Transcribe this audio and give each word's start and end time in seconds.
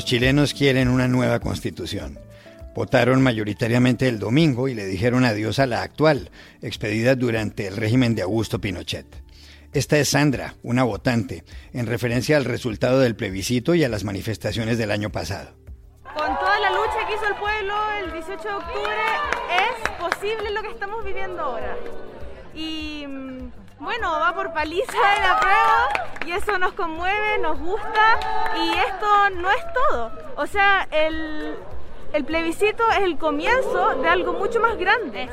Los 0.00 0.06
chilenos 0.06 0.54
quieren 0.54 0.88
una 0.88 1.08
nueva 1.08 1.40
constitución. 1.40 2.18
Votaron 2.74 3.20
mayoritariamente 3.20 4.08
el 4.08 4.18
domingo 4.18 4.66
y 4.66 4.74
le 4.74 4.86
dijeron 4.86 5.26
adiós 5.26 5.58
a 5.58 5.66
la 5.66 5.82
actual, 5.82 6.30
expedida 6.62 7.16
durante 7.16 7.66
el 7.66 7.76
régimen 7.76 8.14
de 8.14 8.22
Augusto 8.22 8.62
Pinochet. 8.62 9.04
Esta 9.74 9.98
es 9.98 10.08
Sandra, 10.08 10.54
una 10.62 10.84
votante, 10.84 11.44
en 11.74 11.84
referencia 11.84 12.38
al 12.38 12.46
resultado 12.46 12.98
del 13.00 13.14
plebiscito 13.14 13.74
y 13.74 13.84
a 13.84 13.90
las 13.90 14.04
manifestaciones 14.04 14.78
del 14.78 14.90
año 14.90 15.10
pasado. 15.10 15.50
Con 16.02 16.34
toda 16.38 16.60
la 16.60 16.70
lucha 16.70 17.06
que 17.06 17.16
hizo 17.16 17.26
el 17.26 17.34
pueblo 17.34 17.74
el 18.02 18.12
18 18.12 18.42
de 18.42 18.54
octubre, 18.54 19.02
es 19.68 19.90
posible 19.98 20.50
lo 20.50 20.62
que 20.62 20.68
estamos 20.70 21.04
viviendo 21.04 21.42
ahora. 21.42 21.76
Y 22.54 23.04
mm, 23.06 23.50
bueno, 23.80 24.10
va 24.10 24.34
por 24.34 24.52
paliza 24.52 24.92
de 24.92 25.22
la 25.22 25.40
prueba 25.40 25.88
y 26.26 26.32
eso 26.32 26.58
nos 26.58 26.72
conmueve, 26.74 27.38
nos 27.42 27.58
gusta 27.58 28.20
y 28.56 28.70
esto 28.70 29.30
no 29.40 29.50
es 29.50 29.64
todo. 29.88 30.12
O 30.36 30.46
sea, 30.46 30.86
el, 30.92 31.54
el 32.12 32.24
plebiscito 32.24 32.88
es 32.90 33.00
el 33.00 33.18
comienzo 33.18 33.94
de 34.00 34.08
algo 34.08 34.34
mucho 34.34 34.60
más 34.60 34.76
grande. 34.78 35.28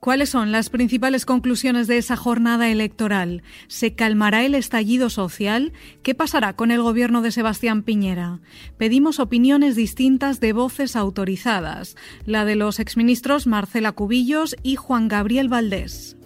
¿Cuáles 0.00 0.30
son 0.30 0.50
las 0.50 0.68
principales 0.68 1.24
conclusiones 1.24 1.86
de 1.86 1.96
esa 1.96 2.16
jornada 2.16 2.68
electoral? 2.70 3.44
¿Se 3.68 3.94
calmará 3.94 4.44
el 4.44 4.56
estallido 4.56 5.10
social? 5.10 5.72
¿Qué 6.02 6.16
pasará 6.16 6.56
con 6.56 6.72
el 6.72 6.82
gobierno 6.82 7.22
de 7.22 7.30
Sebastián 7.30 7.84
Piñera? 7.84 8.40
Pedimos 8.78 9.20
opiniones 9.20 9.76
distintas 9.76 10.40
de 10.40 10.54
voces 10.54 10.96
autorizadas, 10.96 11.94
la 12.24 12.44
de 12.44 12.56
los 12.56 12.80
exministros 12.80 13.46
Marcela 13.46 13.92
Cubillos 13.92 14.56
y 14.64 14.74
Juan 14.74 15.06
Gabriel 15.06 15.48
Valdés. 15.48 16.16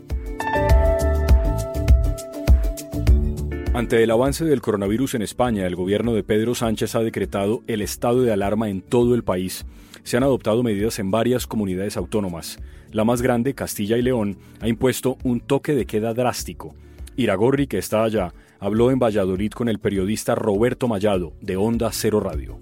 Ante 3.77 4.03
el 4.03 4.11
avance 4.11 4.47
del 4.47 4.63
coronavirus 4.63 5.17
en 5.17 5.23
España, 5.23 5.67
el 5.67 5.77
gobierno 5.77 6.15
de 6.15 6.23
Pedro 6.23 6.55
Sánchez 6.55 6.95
ha 6.95 7.01
decretado 7.01 7.63
el 7.67 7.83
estado 7.83 8.23
de 8.23 8.33
alarma 8.33 8.71
en 8.71 8.81
todo 8.81 9.15
el 9.15 9.23
país. 9.23 9.67
Se 10.03 10.17
han 10.17 10.23
adoptado 10.23 10.63
medidas 10.63 10.99
en 10.99 11.11
varias 11.11 11.47
comunidades 11.47 11.99
autónomas. 11.99 12.59
La 12.91 13.05
más 13.05 13.21
grande, 13.21 13.53
Castilla 13.53 13.99
y 13.99 14.03
León, 14.03 14.39
ha 14.63 14.69
impuesto 14.69 15.19
un 15.25 15.41
toque 15.41 15.75
de 15.75 15.85
queda 15.85 16.15
drástico. 16.15 16.75
Iragorri, 17.17 17.67
que 17.67 17.77
está 17.77 18.03
allá, 18.03 18.33
habló 18.61 18.91
en 18.91 18.99
Valladolid 18.99 19.51
con 19.51 19.69
el 19.69 19.79
periodista 19.79 20.35
Roberto 20.35 20.89
Mayado, 20.89 21.35
de 21.43 21.59
Onda 21.59 21.91
Cero 21.93 22.21
Radio. 22.21 22.59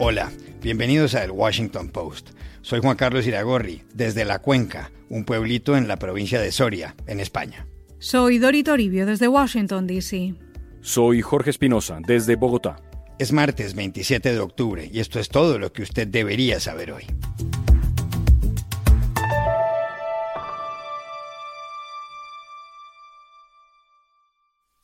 Hola, 0.00 0.32
bienvenidos 0.62 1.14
a 1.14 1.22
El 1.22 1.30
Washington 1.30 1.90
Post. 1.90 2.30
Soy 2.62 2.80
Juan 2.80 2.96
Carlos 2.96 3.26
Iragorri, 3.26 3.82
desde 3.94 4.24
La 4.24 4.40
Cuenca, 4.40 4.90
un 5.08 5.24
pueblito 5.24 5.76
en 5.76 5.88
la 5.88 5.96
provincia 5.96 6.40
de 6.40 6.52
Soria, 6.52 6.94
en 7.06 7.18
España. 7.18 7.66
Soy 7.98 8.38
Dori 8.38 8.62
Toribio, 8.62 9.06
desde 9.06 9.28
Washington, 9.28 9.86
D.C. 9.86 10.34
Soy 10.82 11.22
Jorge 11.22 11.50
Espinosa, 11.50 12.00
desde 12.06 12.36
Bogotá. 12.36 12.76
Es 13.18 13.32
martes 13.32 13.74
27 13.74 14.32
de 14.32 14.40
octubre 14.40 14.88
y 14.92 15.00
esto 15.00 15.18
es 15.20 15.28
todo 15.28 15.58
lo 15.58 15.72
que 15.72 15.82
usted 15.82 16.06
debería 16.06 16.60
saber 16.60 16.92
hoy. 16.92 17.04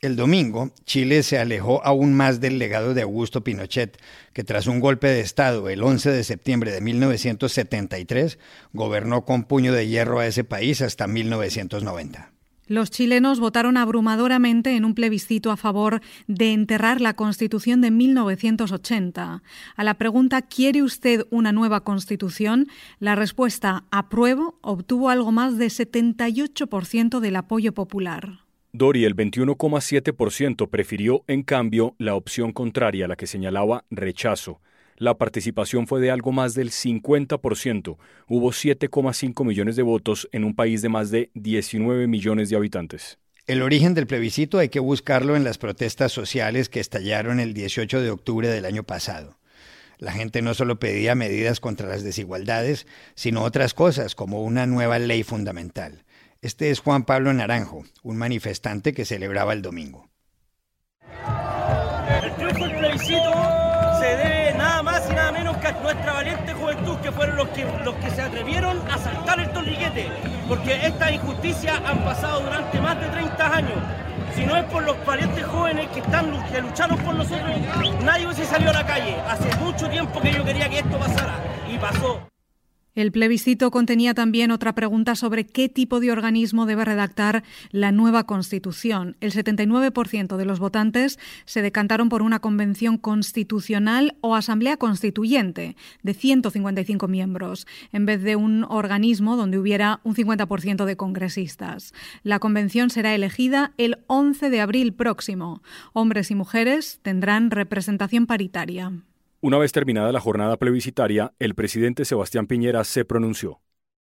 El 0.07 0.15
domingo, 0.15 0.71
Chile 0.85 1.25
se 1.25 1.37
alejó 1.37 1.85
aún 1.85 2.15
más 2.15 2.41
del 2.41 2.61
legado 2.61 2.95
de 2.95 3.03
Augusto 3.03 3.43
Pinochet, 3.43 4.01
que 4.33 4.45
tras 4.45 4.69
un 4.69 4.79
golpe 4.79 5.09
de 5.09 5.19
Estado 5.19 5.69
el 5.69 5.83
11 5.83 6.13
de 6.13 6.23
septiembre 6.23 6.71
de 6.71 6.81
1973, 6.81 8.39
gobernó 8.73 9.25
con 9.25 9.43
puño 9.43 9.73
de 9.73 9.89
hierro 9.89 10.21
a 10.21 10.29
ese 10.29 10.45
país 10.45 10.81
hasta 10.81 11.09
1990. 11.09 12.31
Los 12.69 12.93
chilenos 12.93 13.41
votaron 13.41 13.77
abrumadoramente 13.77 14.77
en 14.77 14.85
un 14.85 14.95
plebiscito 14.95 15.51
a 15.51 15.57
favor 15.57 16.01
de 16.29 16.53
enterrar 16.53 17.01
la 17.01 17.15
Constitución 17.15 17.81
de 17.81 17.91
1980. 17.91 19.43
A 19.75 19.85
la 19.85 19.95
pregunta 19.95 20.41
¿Quiere 20.43 20.85
usted 20.85 21.27
una 21.31 21.51
nueva 21.51 21.83
Constitución? 21.83 22.69
La 23.01 23.17
respuesta 23.17 23.83
apruebo 23.91 24.57
obtuvo 24.61 25.11
algo 25.11 25.33
más 25.33 25.59
de 25.59 25.67
78% 25.67 27.19
del 27.19 27.35
apoyo 27.35 27.75
popular. 27.75 28.46
Dori, 28.77 29.05
el 29.05 29.17
21,7% 29.17 30.69
prefirió, 30.69 31.25
en 31.27 31.43
cambio, 31.43 31.95
la 31.99 32.15
opción 32.15 32.53
contraria, 32.53 33.09
la 33.09 33.17
que 33.17 33.27
señalaba 33.27 33.85
rechazo 33.91 34.61
la 34.99 35.19
participación 35.19 35.87
fue 35.87 36.01
de 36.01 36.11
algo 36.11 36.33
más 36.33 36.55
del 36.55 36.71
50%. 36.71 37.97
Hubo 38.29 38.51
7,5 38.51 39.45
millones 39.45 39.77
de 39.77 39.83
votos 39.83 40.29
en 40.33 40.45
un 40.45 40.55
país 40.55 40.83
de 40.83 40.89
más 40.89 41.11
de 41.11 41.31
19 41.35 42.07
millones 42.07 42.49
de 42.49 42.57
habitantes. 42.57 43.19
El 43.47 43.63
origen 43.63 43.95
del 43.95 44.07
plebiscito 44.07 44.59
hay 44.59 44.71
que 44.71 44.81
buscarlo 44.81 45.37
en 45.37 45.45
las 45.45 45.59
protestas 45.59 46.13
sociales 46.13 46.69
que 46.69 46.81
estallaron 46.81 47.41
el 47.41 47.55
18 47.55 48.01
de 48.01 48.11
octubre 48.11 48.49
del 48.49 48.65
año 48.65 48.83
pasado. 48.83 49.39
La 49.99 50.13
gente 50.13 50.43
no 50.43 50.53
solo 50.53 50.79
pedía 50.79 51.15
medidas 51.15 51.61
contra 51.61 51.89
las 51.89 52.03
desigualdades, 52.03 52.87
sino 53.15 53.43
otras 53.43 53.73
cosas 53.73 54.15
como 54.15 54.43
una 54.43 54.67
nueva 54.67 54.99
ley 54.99 55.23
fundamental. 55.23 56.05
Este 56.41 56.71
es 56.71 56.81
Juan 56.81 57.05
Pablo 57.05 57.33
Naranjo, 57.33 57.85
un 58.03 58.17
manifestante 58.17 58.93
que 58.93 59.05
celebraba 59.05 59.53
el 59.53 59.63
domingo. 59.63 60.09
El 62.23 62.35
triunfo 62.37 62.65
del 62.67 62.79
plebiscito 62.79 63.33
se 64.01 64.07
debe 64.17 64.47
nuestra 65.87 66.15
valiente 66.15 66.53
juventud 66.53 66.97
que 66.99 67.13
fueron 67.13 67.37
los 67.37 67.49
que, 67.51 67.65
los 67.85 67.95
que 67.97 68.11
se 68.11 68.23
atrevieron 68.23 68.77
a 68.91 68.99
saltar 68.99 69.39
el 69.39 69.51
torniquete, 69.51 70.11
porque 70.49 70.85
estas 70.85 71.13
injusticias 71.13 71.81
han 71.85 72.05
pasado 72.05 72.43
durante 72.43 72.81
más 72.81 73.01
de 73.01 73.07
30 73.07 73.57
años. 73.57 73.79
Si 74.35 74.45
no 74.45 74.57
es 74.57 74.65
por 74.65 74.83
los 74.83 74.97
valientes 75.07 75.45
jóvenes 75.45 75.89
que, 75.91 76.01
están, 76.01 76.45
que 76.51 76.61
lucharon 76.61 76.99
por 76.99 77.15
nosotros, 77.15 77.51
nadie 78.03 78.27
hubiese 78.27 78.45
salido 78.45 78.71
a 78.71 78.75
la 78.75 78.87
calle. 78.87 79.17
Hace 79.29 79.57
mucho 79.57 79.89
tiempo 79.89 80.21
que 80.21 80.33
yo 80.33 80.45
quería 80.45 80.69
que 80.69 80.81
esto 80.81 80.99
pasara 80.99 81.39
y 81.73 81.79
pasó. 81.79 82.27
El 82.97 83.13
plebiscito 83.13 83.71
contenía 83.71 84.15
también 84.15 84.51
otra 84.51 84.75
pregunta 84.75 85.17
sobre 85.17 85.45
qué 85.45 85.69
tipo 85.69 86.01
de 86.01 86.11
organismo 86.11 86.65
debe 86.65 86.87
redactar 86.87 87.45
la 87.71 87.93
nueva 87.93 88.25
Constitución. 88.25 89.19
El 89.21 89.33
79% 89.33 90.39
de 90.39 90.45
los 90.47 90.59
votantes 90.59 91.19
se 91.45 91.61
decantaron 91.61 92.09
por 92.09 92.23
una 92.23 92.41
convención 92.41 92.97
constitucional 92.97 94.17
o 94.23 94.35
asamblea 94.35 94.79
constituyente 94.79 95.77
de 96.03 96.15
155 96.15 97.07
miembros, 97.07 97.67
en 97.93 98.07
vez 98.07 98.23
de 98.23 98.35
un 98.35 98.65
organismo 98.65 99.37
donde 99.37 99.59
hubiera 99.59 100.01
un 100.03 100.15
50% 100.15 100.87
de 100.87 100.97
congresistas. 100.97 101.93
La 102.23 102.39
convención 102.39 102.89
será 102.89 103.15
elegida 103.15 103.75
el 103.77 103.99
11 104.07 104.49
de 104.49 104.61
abril 104.63 104.95
próximo. 104.95 105.63
Hombres 105.93 106.31
y 106.31 106.35
mujeres 106.35 106.99
tendrán 107.03 107.51
representación 107.51 108.27
paritaria. 108.27 108.91
Una 109.43 109.59
vez 109.59 109.71
terminada 109.71 110.13
la 110.13 110.21
jornada 110.21 110.57
plebiscitaria, 110.57 111.35
el 111.39 111.55
presidente 111.55 112.07
Sebastián 112.07 112.47
Piñera 112.47 112.85
se 112.85 113.05
pronunció. 113.05 113.61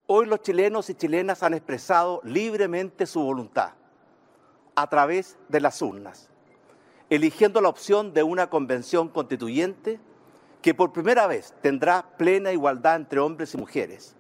Hoy 0.07 0.25
los 0.25 0.41
chilenos 0.41 0.89
y 0.89 0.95
chilenas 0.95 1.43
han 1.43 1.53
expresado 1.53 2.23
libremente 2.25 3.05
su 3.05 3.21
voluntad 3.21 3.73
a 4.75 4.89
través 4.89 5.37
de 5.51 5.61
las 5.61 5.83
urnas, 5.83 6.31
eligiendo 7.11 7.61
la 7.61 7.69
opción 7.69 8.15
de 8.15 8.23
una 8.23 8.49
convención 8.49 9.11
constituyente 9.11 10.01
que 10.63 10.73
por 10.73 10.95
primera 10.95 11.27
vez 11.27 11.55
tendrá 11.61 12.17
plena 12.17 12.51
igualdad 12.53 12.97
entre 12.97 13.21
hombres 13.21 13.53
y 13.53 13.59
mujeres 13.59 14.17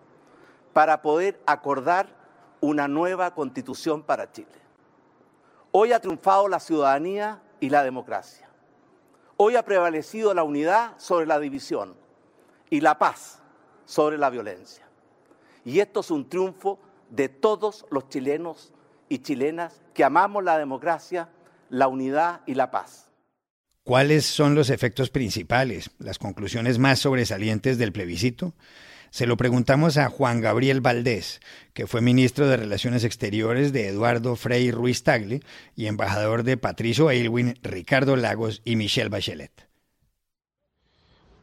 para 0.75 1.01
poder 1.01 1.41
acordar 1.47 2.15
una 2.61 2.89
nueva 2.89 3.35
constitución 3.35 4.03
para 4.03 4.31
Chile. 4.31 4.49
Hoy 5.73 5.93
ha 5.93 6.01
triunfado 6.01 6.47
la 6.47 6.61
ciudadanía 6.61 7.41
y 7.59 7.71
la 7.71 7.83
democracia. 7.83 8.50
Hoy 9.43 9.57
ha 9.57 9.65
prevalecido 9.65 10.35
la 10.35 10.43
unidad 10.43 10.99
sobre 10.99 11.25
la 11.25 11.41
división 11.41 11.95
y 12.69 12.83
la 12.83 12.99
paz 12.99 13.39
sobre 13.87 14.19
la 14.19 14.29
violencia. 14.29 14.87
Y 15.65 15.81
esto 15.81 16.01
es 16.01 16.11
un 16.11 16.29
triunfo 16.29 16.79
de 17.09 17.31
todos 17.31 17.87
los 17.91 18.11
chilenos 18.11 18.71
y 19.09 19.21
chilenas 19.21 19.81
que 19.95 20.05
amamos 20.05 20.45
la 20.45 20.59
democracia, 20.59 21.31
la 21.71 21.89
unidad 21.89 22.43
y 22.45 22.53
la 22.53 22.71
paz. 22.71 23.09
¿Cuáles 23.83 24.27
son 24.27 24.55
los 24.55 24.69
efectos 24.69 25.09
principales, 25.09 25.91
las 25.99 26.19
conclusiones 26.19 26.79
más 26.79 26.99
sobresalientes 26.99 27.79
del 27.79 27.93
plebiscito? 27.93 28.53
Se 29.11 29.27
lo 29.27 29.37
preguntamos 29.37 29.97
a 29.97 30.09
Juan 30.09 30.41
Gabriel 30.41 30.81
Valdés, 30.81 31.41
que 31.75 31.89
fue 31.89 32.01
ministro 32.01 32.47
de 32.47 32.57
Relaciones 32.57 33.03
Exteriores 33.03 33.73
de 33.73 33.89
Eduardo 33.89 34.37
Frei 34.37 34.71
Ruiz 34.71 35.03
Tagle 35.03 35.41
y 35.75 35.87
embajador 35.87 36.45
de 36.45 36.57
Patricio 36.57 37.09
Aylwin, 37.09 37.59
Ricardo 37.61 38.15
Lagos 38.15 38.63
y 38.65 38.77
Michelle 38.77 39.09
Bachelet. 39.09 39.69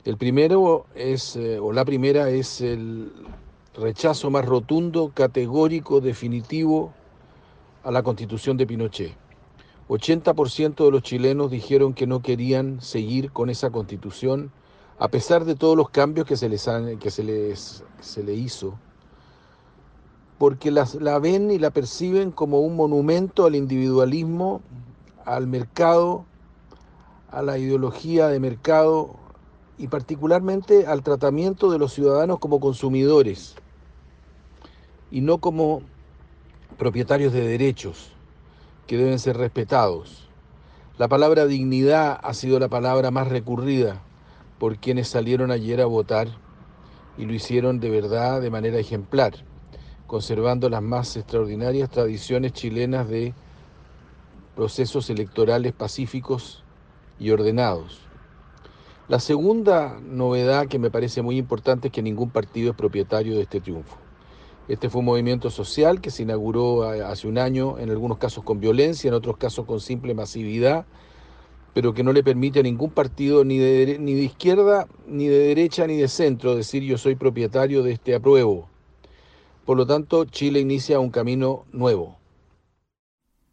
El 0.05 0.15
primero 0.15 0.85
es, 0.95 1.35
eh, 1.35 1.59
o 1.59 1.73
la 1.73 1.83
primera 1.83 2.29
es 2.29 2.61
el 2.61 3.11
rechazo 3.75 4.29
más 4.31 4.45
rotundo, 4.45 5.11
categórico, 5.13 5.99
definitivo 5.99 6.93
a 7.83 7.91
la 7.91 8.01
constitución 8.01 8.55
de 8.55 8.65
Pinochet. 8.65 9.13
80% 9.89 10.85
de 10.85 10.91
los 10.91 11.03
chilenos 11.03 11.51
dijeron 11.51 11.93
que 11.93 12.07
no 12.07 12.21
querían 12.21 12.81
seguir 12.81 13.33
con 13.33 13.49
esa 13.49 13.69
constitución 13.71 14.53
a 14.99 15.07
pesar 15.09 15.45
de 15.45 15.55
todos 15.55 15.77
los 15.77 15.89
cambios 15.89 16.25
que 16.25 16.38
se 16.38 16.49
les, 16.49 16.67
que 16.99 17.11
se 17.11 17.23
les 17.23 17.83
se 17.99 18.23
le 18.23 18.33
hizo, 18.33 18.79
porque 20.38 20.71
las, 20.71 20.95
la 20.95 21.19
ven 21.19 21.51
y 21.51 21.59
la 21.59 21.71
perciben 21.71 22.31
como 22.31 22.61
un 22.61 22.75
monumento 22.75 23.45
al 23.45 23.55
individualismo, 23.55 24.61
al 25.25 25.47
mercado, 25.47 26.25
a 27.31 27.41
la 27.41 27.57
ideología 27.57 28.27
de 28.27 28.39
mercado 28.39 29.15
y 29.77 29.88
particularmente 29.88 30.88
al 30.88 31.03
tratamiento 31.03 31.69
de 31.71 31.79
los 31.79 31.93
ciudadanos 31.93 32.39
como 32.39 32.59
consumidores 32.59 33.55
y 35.11 35.21
no 35.21 35.39
como 35.39 35.81
propietarios 36.77 37.33
de 37.33 37.47
derechos 37.47 38.11
que 38.88 38.97
deben 38.97 39.19
ser 39.19 39.38
respetados. 39.38 40.29
La 40.97 41.07
palabra 41.07 41.45
dignidad 41.45 42.19
ha 42.23 42.33
sido 42.33 42.59
la 42.59 42.69
palabra 42.69 43.11
más 43.11 43.27
recurrida 43.27 44.01
por 44.59 44.77
quienes 44.77 45.07
salieron 45.07 45.51
ayer 45.51 45.81
a 45.81 45.86
votar 45.86 46.27
y 47.18 47.25
lo 47.25 47.33
hicieron 47.33 47.80
de 47.80 47.89
verdad 47.89 48.42
de 48.42 48.50
manera 48.50 48.80
ejemplar, 48.80 49.33
conservando 50.06 50.69
las 50.69 50.81
más 50.81 51.15
extraordinarias 51.18 51.89
tradiciones 51.89 52.54
chilenas 52.54 53.07
de 53.09 53.33
procesos 54.56 55.09
electorales 55.09 55.74
pacíficos 55.74 56.63
y 57.19 57.31
ordenados. 57.31 58.00
La 59.07 59.19
segunda 59.19 60.00
novedad 60.01 60.68
que 60.68 60.80
me 60.80 60.92
parece 60.92 61.21
muy 61.21 61.38
importante 61.38 61.88
es 61.88 61.94
que 61.94 62.01
ningún 62.01 62.30
partido 62.30 62.71
es 62.71 62.75
propietario 62.75 63.36
de 63.36 63.44
este 63.44 63.62
triunfo. 63.62 63.95
Este 64.68 64.89
fue 64.89 65.00
un 65.00 65.06
movimiento 65.06 65.50
social 65.50 66.01
que 66.01 66.12
se 66.12 66.24
inauguró 66.24 66.83
hace 66.83 67.27
un 67.27 67.38
año, 67.38 67.77
en 67.80 67.89
algunos 67.89 68.18
casos 68.18 68.44
con 68.44 68.60
violencia, 68.60 69.07
en 69.07 69.13
otros 69.13 69.38
casos 69.38 69.65
con 69.65 69.80
simple 69.80 70.13
masividad, 70.13 70.86
pero 71.77 71.94
que 71.94 72.03
no 72.03 72.12
le 72.12 72.24
permite 72.24 72.62
a 72.62 72.63
ningún 72.63 72.89
partido 72.89 73.45
ni 73.45 73.59
de, 73.59 74.00
ni 74.00 74.15
de 74.15 74.24
izquierda, 74.24 74.88
ni 75.06 75.27
de 75.27 75.38
derecha, 75.38 75.85
ni 75.85 75.95
de 75.95 76.07
centro 76.07 76.56
decir 76.56 76.81
yo 76.81 76.97
soy 76.97 77.13
propietario 77.13 77.83
de 77.83 77.91
este 77.91 78.15
apruebo. 78.15 78.68
Por 79.63 79.77
lo 79.77 79.85
tanto, 79.85 80.25
Chile 80.25 80.59
inicia 80.59 81.00
un 81.00 81.12
camino 81.12 81.65
nuevo. 81.71 82.18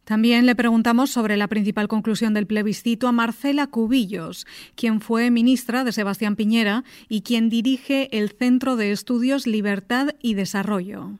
También 0.05 0.47
le 0.47 0.55
preguntamos 0.55 1.11
sobre 1.11 1.37
la 1.37 1.47
principal 1.47 1.87
conclusión 1.87 2.33
del 2.33 2.47
plebiscito 2.47 3.07
a 3.07 3.11
Marcela 3.11 3.67
Cubillos, 3.67 4.47
quien 4.73 5.01
fue 5.01 5.29
ministra 5.29 5.83
de 5.83 5.91
Sebastián 5.91 6.35
Piñera 6.35 6.83
y 7.07 7.21
quien 7.21 7.49
dirige 7.49 8.09
el 8.17 8.31
Centro 8.31 8.75
de 8.75 8.91
Estudios 8.91 9.45
Libertad 9.45 10.15
y 10.19 10.33
Desarrollo. 10.33 11.11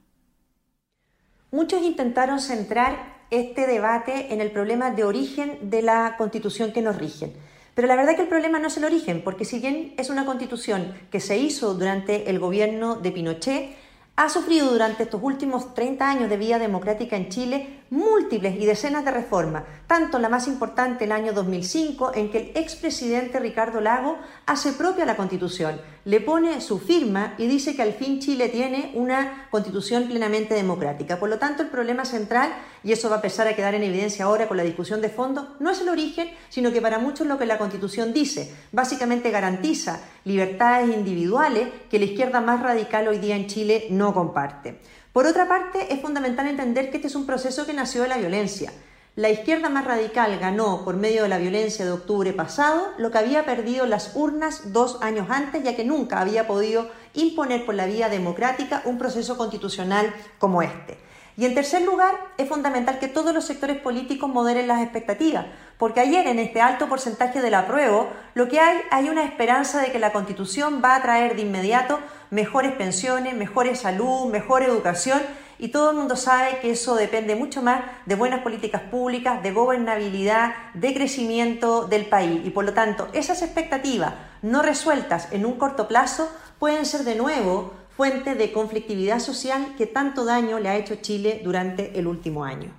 Muchos 1.52 1.84
intentaron 1.84 2.40
centrar 2.40 3.15
este 3.31 3.68
debate 3.68 4.33
en 4.33 4.42
el 4.42 4.51
problema 4.51 4.92
de 4.92 5.04
origen 5.04 5.57
de 5.69 5.81
la 5.81 6.16
constitución 6.18 6.72
que 6.72 6.81
nos 6.81 6.98
rige. 6.98 7.31
Pero 7.74 7.88
la 7.88 7.95
verdad 7.95 8.16
que 8.16 8.22
el 8.22 8.27
problema 8.27 8.60
no 8.60 8.68
es 8.68 8.77
el 8.77 8.86
origen, 8.86 9.22
porque 9.22 9.44
si 9.44 9.60
bien 9.60 9.94
es 9.98 10.10
una 10.10 10.25
constitución 10.25 10.94
que 11.12 11.19
se 11.19 11.38
hizo 11.38 11.74
durante 11.74 12.30
el 12.30 12.39
gobierno 12.39 12.95
de 12.95 13.12
Pinochet, 13.12 13.75
ha 14.16 14.30
sufrido 14.30 14.72
durante 14.72 15.04
estos 15.04 15.22
últimos 15.22 15.74
30 15.74 16.10
años 16.10 16.30
de 16.30 16.38
vida 16.38 16.57
democrática 16.57 17.18
en 17.18 17.27
Chile 17.30 17.81
múltiples 17.90 18.56
y 18.60 18.66
decenas 18.66 19.06
de 19.06 19.12
reformas, 19.12 19.64
tanto 19.88 20.20
la 20.20 20.30
más 20.30 20.48
importante 20.48 21.06
el 21.06 21.12
año 21.12 21.34
2005, 21.34 22.12
en 22.16 22.32
que 22.32 22.38
el 22.38 22.52
expresidente 22.56 23.40
Ricardo 23.40 23.82
Lago 23.82 24.18
hace 24.46 24.74
propia 24.74 25.06
la 25.06 25.16
Constitución, 25.16 25.80
le 26.06 26.22
pone 26.22 26.62
su 26.62 26.80
firma 26.80 27.34
y 27.38 27.48
dice 27.48 27.76
que 27.76 27.82
al 27.82 27.94
fin 27.94 28.20
Chile 28.20 28.50
tiene 28.50 28.92
una 28.96 29.48
Constitución 29.50 30.08
plenamente 30.08 30.54
democrática. 30.54 31.20
Por 31.20 31.30
lo 31.30 31.40
tanto, 31.40 31.64
el 31.64 31.70
problema 31.70 32.06
central, 32.06 32.54
y 32.84 32.92
eso 32.92 33.10
va 33.10 33.16
a 33.16 33.18
empezar 33.20 33.48
a 33.48 33.56
quedar 33.56 33.76
en 33.76 33.84
evidencia 33.84 34.26
ahora 34.26 34.48
con 34.48 34.58
la 34.58 34.64
discusión 34.64 35.02
de 35.02 35.10
fondo, 35.10 35.56
no 35.60 35.72
es 35.72 35.81
el 35.81 35.90
origen, 35.90 36.30
sino 36.50 36.72
que 36.72 36.81
para 36.81 37.00
muchos 37.00 37.28
lo 37.28 37.38
que 37.38 37.46
la 37.46 37.58
Constitución 37.58 38.14
dice. 38.14 38.54
Básicamente 38.72 39.31
garantiza 39.31 40.00
libertades 40.26 40.96
individuales 40.96 41.70
que 41.90 42.00
la 42.00 42.06
izquierda 42.06 42.42
más 42.42 42.62
radical 42.62 43.08
hoy 43.08 43.18
día 43.18 43.36
en 43.36 43.48
Chile 43.48 43.88
no 43.90 44.14
comparte. 44.14 44.80
Por 45.16 45.28
otra 45.28 45.48
parte, 45.48 45.94
es 45.94 46.02
fundamental 46.02 46.46
entender 46.46 46.92
que 46.92 46.98
este 46.98 47.08
es 47.08 47.16
un 47.16 47.26
proceso 47.26 47.66
que 47.66 47.72
nació 47.72 48.02
de 48.02 48.10
la 48.10 48.18
violencia. 48.18 48.74
La 49.16 49.30
izquierda 49.30 49.70
más 49.70 49.86
radical 49.86 50.38
ganó 50.40 50.84
por 50.84 50.98
medio 50.98 51.24
de 51.24 51.30
la 51.30 51.38
violencia 51.38 51.86
de 51.86 51.94
octubre 51.94 52.34
pasado 52.34 52.92
lo 52.98 53.12
que 53.12 53.20
había 53.20 53.46
perdido 53.46 53.86
las 53.86 54.18
urnas 54.18 54.74
dos 54.74 54.98
años 55.02 55.28
antes, 55.30 55.64
ya 55.64 55.74
que 55.74 55.86
nunca 55.86 56.20
había 56.20 56.48
podido 56.48 56.90
imponer 57.14 57.66
por 57.66 57.76
la 57.76 57.86
vía 57.86 58.10
democrática 58.10 58.82
un 58.84 58.98
proceso 58.98 59.38
constitucional 59.38 60.14
como 60.38 60.62
este. 60.62 60.98
Y 61.38 61.46
en 61.46 61.54
tercer 61.54 61.82
lugar, 61.82 62.16
es 62.38 62.48
fundamental 62.48 62.98
que 62.98 63.10
todos 63.10 63.34
los 63.34 63.46
sectores 63.46 63.78
políticos 63.78 64.30
moderen 64.30 64.68
las 64.68 64.82
expectativas, 64.82 65.46
porque 65.78 66.00
ayer 66.00 66.28
en 66.28 66.40
este 66.40 66.62
alto 66.62 66.88
porcentaje 66.88 67.42
del 67.42 67.56
apruebo, 67.56 68.10
lo 68.36 68.48
que 68.48 68.62
hay 68.62 68.80
hay 68.90 69.10
una 69.10 69.26
esperanza 69.26 69.82
de 69.82 69.92
que 69.92 70.00
la 70.00 70.14
Constitución 70.14 70.82
va 70.84 70.96
a 70.96 71.02
traer 71.02 71.36
de 71.36 71.42
inmediato 71.42 72.00
mejores 72.30 72.72
pensiones, 72.74 73.36
mejores 73.36 73.80
salud, 73.80 74.32
mejor 74.32 74.64
educación 74.64 75.22
y 75.58 75.70
todo 75.70 75.92
el 75.92 75.98
mundo 75.98 76.16
sabe 76.16 76.60
que 76.60 76.72
eso 76.72 76.96
depende 76.96 77.36
mucho 77.36 77.62
más 77.62 77.81
de 78.06 78.16
buenas 78.16 78.42
políticas 78.42 78.81
públicas, 78.84 79.42
de 79.42 79.52
gobernabilidad, 79.52 80.54
de 80.74 80.94
crecimiento 80.94 81.88
del 81.88 82.06
país. 82.08 82.42
Y 82.46 82.50
por 82.50 82.66
lo 82.66 82.74
tanto, 82.74 83.08
esas 83.14 83.42
expectativas 83.42 84.14
no 84.42 84.62
resueltas 84.62 85.31
en 85.31 85.46
un 85.46 85.58
corto 85.58 85.88
plazo 85.88 86.30
pueden 86.60 86.86
ser 86.86 87.04
de 87.04 87.16
nuevo 87.16 87.74
fuente 87.95 88.36
de 88.36 88.51
conflictividad 88.51 89.19
social 89.19 89.75
que 89.77 89.88
tanto 89.88 90.25
daño 90.25 90.59
le 90.59 90.69
ha 90.69 90.77
hecho 90.77 90.95
Chile 90.95 91.42
durante 91.44 91.97
el 91.97 92.07
último 92.07 92.44
año. 92.44 92.74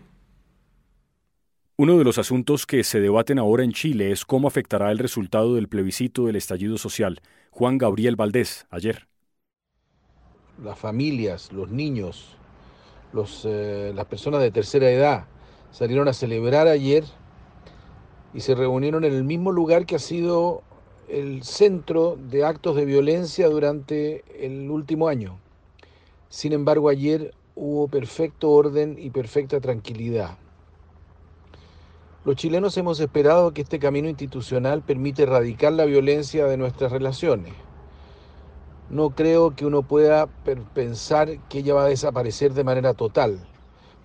Uno 1.78 1.98
de 1.98 2.04
los 2.04 2.18
asuntos 2.18 2.66
que 2.66 2.84
se 2.84 3.00
debaten 3.00 3.38
ahora 3.38 3.62
en 3.62 3.72
Chile 3.72 4.10
es 4.10 4.24
cómo 4.24 4.48
afectará 4.48 4.90
el 4.90 4.98
resultado 4.98 5.54
del 5.54 5.68
plebiscito 5.68 6.26
del 6.26 6.36
estallido 6.36 6.78
social. 6.78 7.20
Juan 7.50 7.76
Gabriel 7.78 8.16
Valdés, 8.16 8.66
ayer. 8.70 9.08
Las 10.62 10.78
familias, 10.78 11.52
los 11.52 11.70
niños, 11.70 12.36
eh, 13.44 13.92
las 13.94 14.06
personas 14.06 14.40
de 14.40 14.50
tercera 14.50 14.90
edad 14.90 15.24
salieron 15.70 16.08
a 16.08 16.12
celebrar 16.12 16.66
ayer 16.66 17.04
y 18.32 18.40
se 18.40 18.54
reunieron 18.54 19.04
en 19.04 19.14
el 19.14 19.24
mismo 19.24 19.52
lugar 19.52 19.86
que 19.86 19.96
ha 19.96 19.98
sido 19.98 20.62
el 21.08 21.42
centro 21.42 22.16
de 22.16 22.44
actos 22.44 22.76
de 22.76 22.84
violencia 22.84 23.48
durante 23.48 24.24
el 24.44 24.70
último 24.70 25.08
año. 25.08 25.38
Sin 26.28 26.52
embargo, 26.52 26.88
ayer 26.88 27.34
hubo 27.54 27.88
perfecto 27.88 28.50
orden 28.50 28.96
y 28.98 29.10
perfecta 29.10 29.60
tranquilidad. 29.60 30.38
Los 32.24 32.36
chilenos 32.36 32.76
hemos 32.76 32.98
esperado 33.00 33.52
que 33.54 33.62
este 33.62 33.78
camino 33.78 34.08
institucional 34.08 34.82
permite 34.82 35.22
erradicar 35.22 35.72
la 35.72 35.84
violencia 35.84 36.46
de 36.46 36.56
nuestras 36.56 36.90
relaciones 36.90 37.52
no 38.88 39.10
creo 39.10 39.56
que 39.56 39.66
uno 39.66 39.82
pueda 39.82 40.26
pensar 40.74 41.38
que 41.48 41.58
ella 41.58 41.74
va 41.74 41.84
a 41.84 41.88
desaparecer 41.88 42.52
de 42.52 42.64
manera 42.64 42.94
total, 42.94 43.38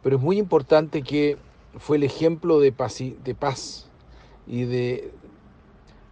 pero 0.02 0.16
es 0.16 0.22
muy 0.22 0.38
importante 0.38 1.04
que 1.04 1.38
fue 1.78 1.98
el 1.98 2.04
ejemplo 2.04 2.60
de 2.60 2.72
paz, 2.72 2.98
de 2.98 3.36
paz 3.36 3.90
y 4.48 4.64
de 4.64 5.14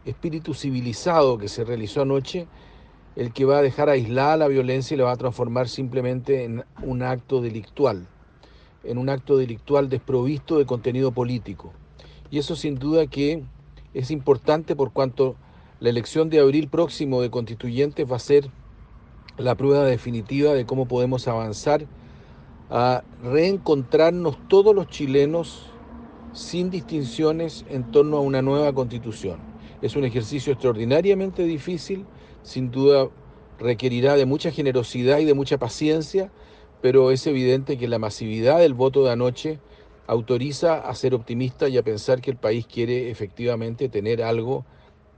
espíritu 0.10 0.54
civilizado 0.54 1.38
que 1.38 1.48
se 1.48 1.64
realizó 1.64 2.02
anoche 2.02 2.48
el 3.16 3.34
que 3.34 3.46
va 3.46 3.58
a 3.58 3.62
dejar 3.62 3.90
aislada 3.90 4.38
la 4.38 4.48
violencia 4.48 4.96
y 4.96 4.98
la 4.98 5.06
va 5.06 5.12
a 5.12 5.18
transformar 5.18 5.68
simplemente 5.68 6.44
en 6.46 6.64
un 6.84 7.02
acto 7.02 7.42
delictual, 7.42 8.08
en 8.84 8.98
un 8.98 9.10
acto 9.10 9.38
delictual 9.38 9.90
desprovisto 9.90 10.58
de 10.58 10.66
contenido 10.66 11.12
político. 11.12 11.74
Y 12.32 12.38
eso 12.38 12.56
sin 12.56 12.76
duda 12.76 13.08
que 13.08 13.44
es 13.94 14.12
importante 14.12 14.76
por 14.76 14.92
cuanto 14.92 15.36
la 15.80 15.90
elección 15.90 16.30
de 16.30 16.40
abril 16.40 16.70
próximo 16.70 17.22
de 17.22 17.30
constituyentes 17.30 18.10
va 18.10 18.18
a 18.18 18.20
ser 18.20 18.50
la 19.38 19.56
prueba 19.56 19.86
definitiva 19.86 20.54
de 20.54 20.66
cómo 20.66 20.88
podemos 20.88 21.28
avanzar 21.28 21.86
a 22.70 23.04
reencontrarnos 23.24 24.38
todos 24.48 24.76
los 24.76 24.88
chilenos 24.88 25.66
sin 26.34 26.70
distinciones 26.70 27.66
en 27.70 27.92
torno 27.92 28.18
a 28.18 28.22
una 28.22 28.42
nueva 28.42 28.72
constitución. 28.74 29.49
Es 29.82 29.96
un 29.96 30.04
ejercicio 30.04 30.54
extraordinariamente 30.54 31.44
difícil, 31.44 32.06
sin 32.44 32.72
duda 32.72 33.10
requerirá 33.60 34.16
de 34.16 34.26
mucha 34.26 34.52
generosidad 34.52 35.20
y 35.20 35.26
de 35.26 35.34
mucha 35.34 35.58
paciencia, 35.58 36.32
pero 36.82 37.12
es 37.12 37.26
evidente 37.28 37.78
que 37.78 37.88
la 37.88 38.00
masividad 38.00 38.60
del 38.60 38.74
voto 38.74 39.04
de 39.04 39.12
anoche 39.12 39.60
autoriza 40.08 40.80
a 40.80 40.96
ser 40.96 41.14
optimista 41.14 41.70
y 41.70 41.78
a 41.78 41.84
pensar 41.84 42.22
que 42.22 42.32
el 42.32 42.38
país 42.38 42.66
quiere 42.66 43.12
efectivamente 43.12 43.90
tener 43.90 44.24
algo 44.24 44.66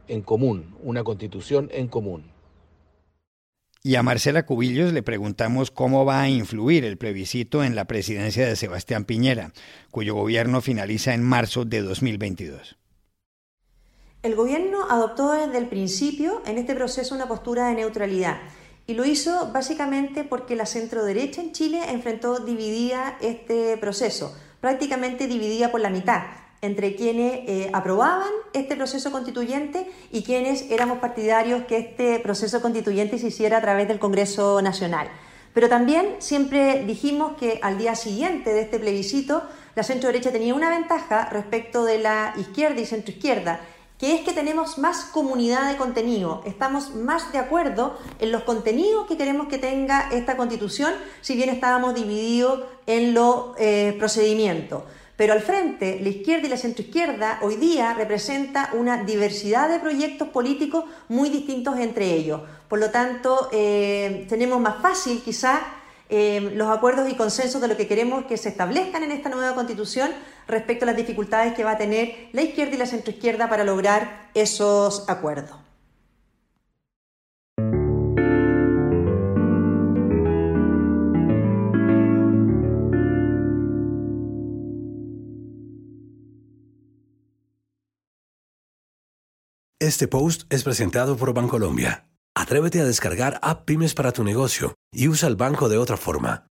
en 0.08 0.22
común, 0.22 0.76
una 0.84 1.04
constitución 1.04 1.70
en 1.72 1.88
común. 1.88 2.32
Y 3.84 3.96
a 3.96 4.04
Marcela 4.04 4.46
Cubillos 4.46 4.94
le 4.94 5.02
preguntamos 5.02 5.72
cómo 5.72 6.06
va 6.06 6.22
a 6.22 6.30
influir 6.30 6.86
el 6.86 6.98
plebiscito 6.98 7.64
en 7.64 7.74
la 7.74 7.86
presidencia 7.86 8.46
de 8.46 8.56
Sebastián 8.56 9.06
Piñera, 9.06 9.54
cuyo 9.90 10.14
gobierno 10.14 10.62
finaliza 10.62 11.16
en 11.16 11.24
marzo 11.24 11.66
de 11.66 11.82
2022. 11.82 12.81
El 14.24 14.36
gobierno 14.36 14.86
adoptó 14.88 15.32
desde 15.32 15.58
el 15.58 15.68
principio 15.68 16.44
en 16.46 16.60
este 16.60 16.76
proceso 16.76 17.16
una 17.16 17.28
postura 17.28 17.70
de 17.70 17.74
neutralidad 17.74 18.38
y 18.86 18.94
lo 18.94 19.04
hizo 19.04 19.52
básicamente 19.52 20.24
porque 20.24 20.56
la 20.56 20.68
centro-derecha 20.68 21.42
en 21.42 21.54
Chile 21.54 21.82
enfrentó 21.90 22.38
dividida 22.38 23.18
este 23.22 23.78
proceso, 23.78 24.38
prácticamente 24.60 25.26
dividida 25.26 25.72
por 25.72 25.82
la 25.82 25.90
mitad 25.90 26.22
entre 26.62 26.96
quienes 26.96 27.50
eh, 27.50 27.72
aprobaban 27.74 28.30
este 28.54 28.76
proceso 28.76 29.12
constituyente 29.12 29.90
y 30.12 30.22
quienes 30.22 30.70
éramos 30.70 31.00
partidarios 31.00 31.64
que 31.64 31.78
este 31.78 32.20
proceso 32.20 32.62
constituyente 32.62 33.18
se 33.18 33.30
hiciera 33.30 33.58
a 33.58 33.62
través 33.62 33.88
del 33.88 33.98
Congreso 33.98 34.62
Nacional. 34.62 35.08
Pero 35.56 35.68
también 35.68 36.18
siempre 36.20 36.86
dijimos 36.86 37.36
que 37.40 37.60
al 37.64 37.80
día 37.80 37.96
siguiente 37.96 38.54
de 38.54 38.62
este 38.62 38.78
plebiscito 38.78 39.42
la 39.74 39.82
centro 39.82 40.08
derecha 40.08 40.32
tenía 40.32 40.54
una 40.54 40.70
ventaja 40.70 41.30
respecto 41.32 41.84
de 41.84 41.98
la 41.98 42.36
izquierda 42.38 42.80
y 42.80 42.86
centroizquierda, 42.86 43.60
que 44.02 44.16
es 44.16 44.22
que 44.22 44.34
tenemos 44.34 44.80
más 44.80 45.06
comunidad 45.06 45.72
de 45.72 45.78
contenido, 45.78 46.42
estamos 46.48 46.96
más 46.96 47.32
de 47.32 47.38
acuerdo 47.38 48.00
en 48.18 48.32
los 48.32 48.42
contenidos 48.42 49.06
que 49.06 49.16
queremos 49.16 49.48
que 49.48 49.60
tenga 49.60 50.10
esta 50.12 50.36
constitución, 50.36 50.92
si 51.22 51.36
bien 51.36 51.50
estábamos 51.50 51.94
divididos 51.94 52.64
en 52.88 53.14
los 53.14 53.50
eh, 53.60 53.96
procedimientos. 54.00 54.82
Pero 55.16 55.34
al 55.34 55.42
frente, 55.42 56.00
la 56.02 56.10
izquierda 56.10 56.48
y 56.48 56.50
la 56.50 56.58
centroizquierda 56.58 57.42
hoy 57.44 57.58
día 57.58 57.94
representa 57.94 58.72
una 58.74 59.04
diversidad 59.04 59.70
de 59.70 59.78
proyectos 59.78 60.30
políticos 60.30 60.86
muy 61.08 61.30
distintos 61.30 61.78
entre 61.78 62.12
ellos. 62.12 62.42
Por 62.68 62.80
lo 62.80 62.90
tanto, 62.90 63.50
eh, 63.52 64.26
tenemos 64.28 64.60
más 64.60 64.82
fácil 64.82 65.22
quizás 65.24 65.60
eh, 66.14 66.52
los 66.56 66.70
acuerdos 66.70 67.10
y 67.10 67.16
consensos 67.16 67.62
de 67.62 67.70
lo 67.70 67.78
que 67.78 67.88
queremos 67.88 68.26
que 68.26 68.36
se 68.36 68.50
establezcan 68.50 69.04
en 69.04 69.12
esta 69.12 69.30
nueva 69.30 69.56
constitución 69.56 70.12
respecto 70.46 70.84
a 70.84 70.88
las 70.88 70.98
dificultades 70.98 71.54
que 71.54 71.64
va 71.64 71.72
a 71.72 71.78
tener 71.78 72.28
la 72.34 72.42
izquierda 72.42 72.76
y 72.76 72.78
la 72.78 72.86
centroizquierda 72.86 73.48
para 73.48 73.64
lograr 73.64 74.30
esos 74.34 75.08
acuerdos. 75.08 75.58
Este 89.80 90.10
post 90.10 90.44
es 90.50 90.64
presentado 90.64 91.16
por 91.16 91.34
Bancolombia. 91.34 92.11
Atrévete 92.52 92.82
a 92.82 92.86
descargar 92.86 93.40
App 93.44 93.64
Pymes 93.64 93.94
para 93.94 94.12
tu 94.12 94.26
negocio 94.26 94.76
y 94.92 95.08
usa 95.08 95.30
el 95.30 95.38
banco 95.38 95.70
de 95.70 95.78
otra 95.78 95.96
forma. 95.96 96.48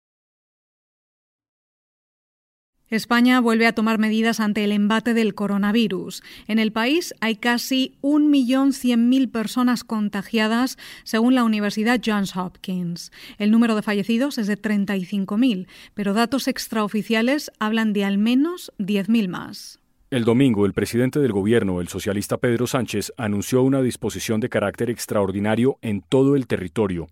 España 2.88 3.38
vuelve 3.38 3.66
a 3.66 3.74
tomar 3.74 3.98
medidas 3.98 4.40
ante 4.40 4.64
el 4.64 4.72
embate 4.72 5.12
del 5.12 5.34
coronavirus. 5.34 6.22
En 6.48 6.58
el 6.58 6.72
país 6.72 7.12
hay 7.20 7.36
casi 7.36 7.98
1.100.000 8.00 9.30
personas 9.30 9.84
contagiadas, 9.84 10.78
según 11.04 11.34
la 11.34 11.44
Universidad 11.44 12.00
Johns 12.02 12.34
Hopkins. 12.34 13.12
El 13.36 13.50
número 13.50 13.76
de 13.76 13.82
fallecidos 13.82 14.38
es 14.38 14.46
de 14.46 14.56
35.000, 14.56 15.66
pero 15.92 16.14
datos 16.14 16.48
extraoficiales 16.48 17.52
hablan 17.58 17.92
de 17.92 18.06
al 18.06 18.16
menos 18.16 18.72
10.000 18.78 19.28
más. 19.28 19.80
El 20.10 20.24
domingo, 20.24 20.66
el 20.66 20.72
presidente 20.72 21.20
del 21.20 21.30
gobierno, 21.30 21.80
el 21.80 21.86
socialista 21.86 22.36
Pedro 22.36 22.66
Sánchez, 22.66 23.12
anunció 23.16 23.62
una 23.62 23.80
disposición 23.80 24.40
de 24.40 24.48
carácter 24.48 24.90
extraordinario 24.90 25.78
en 25.82 26.02
todo 26.02 26.34
el 26.34 26.48
territorio. 26.48 27.06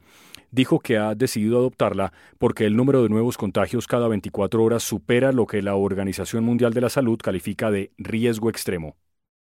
Dijo 0.50 0.81
que 0.81 0.99
ha 0.99 1.14
decidido 1.14 1.59
adoptarla 1.59 2.12
porque 2.38 2.67
el 2.67 2.75
número 2.75 3.05
de 3.05 3.09
nuevos 3.09 3.37
contagios 3.37 3.87
cada 3.87 4.09
24 4.09 4.64
horas 4.64 4.83
supera 4.83 5.31
lo 5.31 5.47
que 5.47 5.62
la 5.62 5.76
Organización 5.76 6.43
Mundial 6.43 6.75
de 6.75 6.81
la 6.81 6.88
Salud 6.88 7.21
califica 7.23 7.71
de 7.71 7.93
riesgo 7.99 8.50
extremo. 8.50 8.97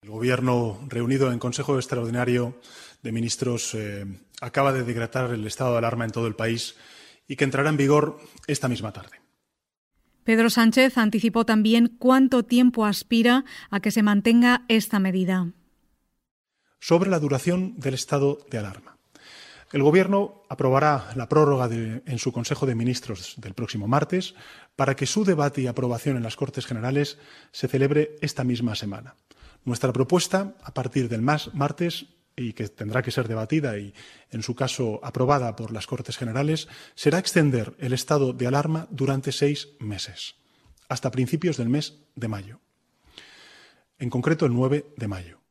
El 0.03 0.11
gobierno 0.11 0.79
reunido 0.87 1.29
en 1.29 1.39
Consejo 1.39 1.75
Extraordinario 1.75 2.55
de 3.01 3.11
Ministros 3.11 3.75
eh, 3.75 4.05
acaba 4.39 4.71
de 4.71 4.83
decretar 4.83 5.31
el 5.33 5.45
estado 5.45 5.73
de 5.73 5.79
alarma 5.79 6.05
en 6.05 6.11
todo 6.11 6.27
el 6.27 6.35
país 6.35 6.77
y 7.27 7.35
que 7.35 7.43
entrará 7.43 7.67
en 7.67 7.75
vigor 7.75 8.19
esta 8.47 8.69
misma 8.69 8.93
tarde. 8.93 9.22
Pedro 10.23 10.49
Sánchez 10.49 10.97
anticipó 10.97 11.45
también 11.45 11.95
cuánto 11.99 12.43
tiempo 12.43 12.85
aspira 12.85 13.45
a 13.69 13.79
que 13.79 13.91
se 13.91 14.03
mantenga 14.03 14.63
esta 14.67 14.99
medida. 14.99 15.51
Sobre 16.79 17.09
la 17.09 17.19
duración 17.19 17.79
del 17.79 17.93
estado 17.93 18.39
de 18.49 18.57
alarma. 18.57 18.97
El 19.71 19.81
Gobierno 19.81 20.43
aprobará 20.49 21.09
la 21.15 21.27
prórroga 21.27 21.67
en 21.73 22.19
su 22.19 22.31
Consejo 22.31 22.67
de 22.67 22.75
Ministros 22.75 23.33
del 23.37 23.55
próximo 23.55 23.87
martes 23.87 24.35
para 24.75 24.95
que 24.95 25.07
su 25.07 25.23
debate 25.23 25.61
y 25.61 25.67
aprobación 25.67 26.15
en 26.15 26.21
las 26.23 26.35
Cortes 26.35 26.67
Generales 26.67 27.17
se 27.51 27.67
celebre 27.67 28.15
esta 28.21 28.43
misma 28.43 28.75
semana. 28.75 29.15
Nuestra 29.65 29.91
propuesta, 29.91 30.53
a 30.63 30.73
partir 30.73 31.09
del 31.09 31.23
martes, 31.23 32.05
y 32.35 32.53
que 32.53 32.67
tendrá 32.67 33.01
que 33.01 33.11
ser 33.11 33.27
debatida 33.27 33.77
y, 33.77 33.93
en 34.31 34.43
su 34.43 34.55
caso, 34.55 34.99
aprobada 35.03 35.55
por 35.55 35.71
las 35.71 35.87
Cortes 35.87 36.17
Generales, 36.17 36.67
será 36.95 37.19
extender 37.19 37.75
el 37.79 37.93
estado 37.93 38.33
de 38.33 38.47
alarma 38.47 38.87
durante 38.89 39.31
seis 39.31 39.69
meses, 39.79 40.35
hasta 40.89 41.11
principios 41.11 41.57
del 41.57 41.69
mes 41.69 41.99
de 42.15 42.27
mayo. 42.27 42.59
En 43.99 44.09
concreto, 44.09 44.45
el 44.45 44.53
9 44.53 44.93
de 44.97 45.07
mayo. 45.07 45.42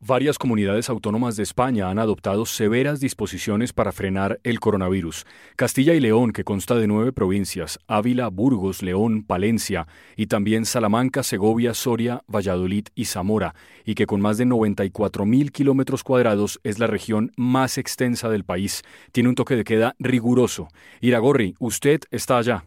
Varias 0.00 0.36
comunidades 0.36 0.90
autónomas 0.90 1.36
de 1.36 1.42
España 1.42 1.88
han 1.88 1.98
adoptado 1.98 2.44
severas 2.44 3.00
disposiciones 3.00 3.72
para 3.72 3.92
frenar 3.92 4.38
el 4.44 4.60
coronavirus. 4.60 5.24
Castilla 5.56 5.94
y 5.94 6.00
León, 6.00 6.32
que 6.32 6.44
consta 6.44 6.74
de 6.74 6.86
nueve 6.86 7.12
provincias, 7.12 7.78
Ávila, 7.86 8.28
Burgos, 8.28 8.82
León, 8.82 9.24
Palencia, 9.24 9.88
y 10.14 10.26
también 10.26 10.66
Salamanca, 10.66 11.22
Segovia, 11.22 11.72
Soria, 11.72 12.22
Valladolid 12.28 12.88
y 12.94 13.06
Zamora, 13.06 13.54
y 13.86 13.94
que 13.94 14.04
con 14.04 14.20
más 14.20 14.36
de 14.36 14.44
94.000 14.44 15.50
kilómetros 15.50 16.04
cuadrados 16.04 16.60
es 16.62 16.78
la 16.78 16.86
región 16.86 17.32
más 17.38 17.78
extensa 17.78 18.28
del 18.28 18.44
país. 18.44 18.82
Tiene 19.12 19.30
un 19.30 19.34
toque 19.34 19.56
de 19.56 19.64
queda 19.64 19.96
riguroso. 19.98 20.68
Iragorri, 21.00 21.54
usted 21.58 22.00
está 22.10 22.36
allá. 22.36 22.66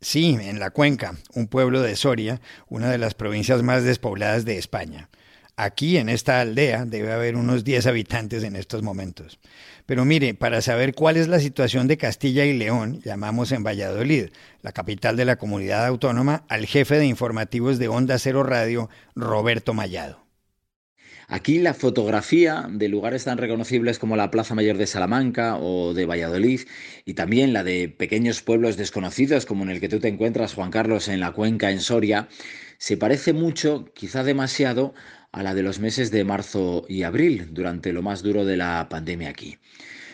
Sí, 0.00 0.36
en 0.40 0.58
la 0.58 0.70
Cuenca, 0.70 1.14
un 1.34 1.46
pueblo 1.46 1.82
de 1.82 1.94
Soria, 1.94 2.40
una 2.68 2.90
de 2.90 2.98
las 2.98 3.14
provincias 3.14 3.62
más 3.62 3.84
despobladas 3.84 4.44
de 4.44 4.58
España. 4.58 5.08
Aquí 5.56 5.98
en 5.98 6.08
esta 6.08 6.40
aldea 6.40 6.84
debe 6.84 7.12
haber 7.12 7.36
unos 7.36 7.62
10 7.62 7.86
habitantes 7.86 8.42
en 8.42 8.56
estos 8.56 8.82
momentos. 8.82 9.38
Pero 9.86 10.04
mire, 10.04 10.34
para 10.34 10.62
saber 10.62 10.94
cuál 10.94 11.16
es 11.16 11.28
la 11.28 11.38
situación 11.38 11.86
de 11.86 11.96
Castilla 11.96 12.44
y 12.44 12.56
León, 12.56 13.00
llamamos 13.04 13.52
en 13.52 13.62
Valladolid, 13.62 14.30
la 14.62 14.72
capital 14.72 15.16
de 15.16 15.26
la 15.26 15.36
comunidad 15.36 15.86
autónoma, 15.86 16.44
al 16.48 16.66
jefe 16.66 16.98
de 16.98 17.06
informativos 17.06 17.78
de 17.78 17.88
Onda 17.88 18.18
Cero 18.18 18.42
Radio, 18.42 18.88
Roberto 19.14 19.74
Mayado. 19.74 20.23
Aquí 21.28 21.58
la 21.58 21.74
fotografía 21.74 22.66
de 22.70 22.88
lugares 22.88 23.24
tan 23.24 23.38
reconocibles 23.38 23.98
como 23.98 24.16
la 24.16 24.30
Plaza 24.30 24.54
Mayor 24.54 24.76
de 24.76 24.86
Salamanca 24.86 25.56
o 25.56 25.94
de 25.94 26.06
Valladolid 26.06 26.60
y 27.04 27.14
también 27.14 27.52
la 27.52 27.64
de 27.64 27.88
pequeños 27.88 28.42
pueblos 28.42 28.76
desconocidos 28.76 29.46
como 29.46 29.64
en 29.64 29.70
el 29.70 29.80
que 29.80 29.88
tú 29.88 30.00
te 30.00 30.08
encuentras, 30.08 30.54
Juan 30.54 30.70
Carlos, 30.70 31.08
en 31.08 31.20
la 31.20 31.32
cuenca 31.32 31.70
en 31.70 31.80
Soria, 31.80 32.28
se 32.78 32.96
parece 32.96 33.32
mucho, 33.32 33.86
quizá 33.94 34.22
demasiado, 34.22 34.94
a 35.32 35.42
la 35.42 35.54
de 35.54 35.62
los 35.62 35.80
meses 35.80 36.10
de 36.10 36.24
marzo 36.24 36.84
y 36.88 37.02
abril, 37.02 37.48
durante 37.52 37.92
lo 37.92 38.02
más 38.02 38.22
duro 38.22 38.44
de 38.44 38.56
la 38.56 38.88
pandemia 38.88 39.30
aquí. 39.30 39.58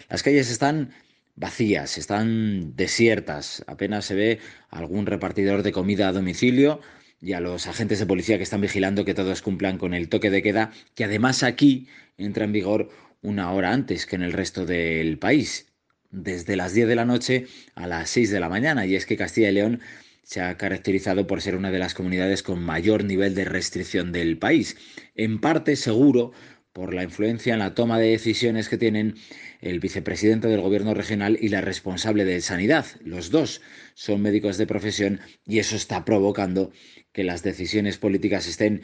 Las 0.09 0.23
calles 0.23 0.51
están 0.51 0.93
vacías, 1.37 1.99
están 1.99 2.77
desiertas, 2.77 3.65
apenas 3.67 4.05
se 4.05 4.15
ve 4.15 4.39
algún 4.71 5.07
repartidor 5.07 5.63
de 5.63 5.73
comida 5.73 6.09
a 6.09 6.13
domicilio 6.13 6.81
y 7.21 7.35
a 7.35 7.41
los 7.41 7.67
agentes 7.67 7.99
de 7.99 8.07
policía 8.07 8.37
que 8.37 8.43
están 8.43 8.61
vigilando 8.61 9.05
que 9.05 9.15
todos 9.15 9.43
cumplan 9.43 9.79
con 9.79 9.95
el 9.95 10.09
toque 10.09 10.31
de 10.31 10.43
queda, 10.43 10.73
que 10.95 11.05
además 11.05 11.43
aquí 11.43 11.89
entra 12.17 12.45
en 12.45 12.53
vigor 12.53 12.91
una 13.23 13.53
hora 13.53 13.73
antes 13.73 14.07
que 14.07 14.17
en 14.17 14.23
el 14.23 14.33
resto 14.33 14.65
del 14.65 15.19
país, 15.19 15.67
desde 16.11 16.57
las 16.57 16.73
10 16.73 16.89
de 16.89 16.97
la 16.97 17.05
noche 17.05 17.47
a 17.75 17.87
las 17.87 18.11
6 18.11 18.31
de 18.31 18.41
la 18.41 18.49
mañana, 18.49 18.87
y 18.87 18.97
es 18.97 19.07
que 19.07 19.17
Castilla 19.17 19.51
y 19.51 19.55
León 19.55 19.81
se 20.23 20.41
ha 20.41 20.57
caracterizado 20.57 21.27
por 21.27 21.43
ser 21.43 21.57
una 21.57 21.71
de 21.71 21.79
las 21.79 21.95
comunidades 21.95 22.43
con 22.43 22.63
mayor 22.63 23.05
nivel 23.05 23.35
de 23.35 23.45
restricción 23.45 24.13
del 24.13 24.39
país, 24.39 24.77
en 25.15 25.41
parte 25.41 25.77
seguro 25.77 26.33
por 26.73 26.95
la 26.95 27.03
influencia 27.03 27.53
en 27.53 27.59
la 27.59 27.75
toma 27.75 27.99
de 27.99 28.11
decisiones 28.11 28.69
que 28.69 28.79
tienen 28.79 29.17
el 29.61 29.81
vicepresidente 29.81 30.49
del 30.49 30.61
gobierno 30.61 30.95
regional 30.95 31.37
y 31.41 31.49
la 31.49 31.61
responsable 31.61 32.25
de 32.25 32.41
sanidad. 32.41 32.87
Los 33.03 33.31
dos 33.31 33.61
son 33.95 34.23
médicos 34.23 34.57
de 34.59 34.67
profesión 34.67 35.21
y 35.45 35.59
eso 35.59 35.77
está 35.77 36.05
provocando 36.05 36.73
que 37.13 37.25
las 37.25 37.43
decisiones 37.43 37.99
políticas 37.99 38.47
estén 38.47 38.83